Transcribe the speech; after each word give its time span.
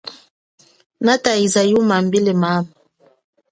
Nataiza 1.05 1.61
yuma 1.71 1.93
ambile 2.01 2.31
mama. 2.41 2.69